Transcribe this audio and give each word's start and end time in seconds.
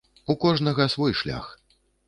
У 0.33 0.35
кожнага 0.45 0.87
свой 0.95 1.13
шлях. 1.21 1.55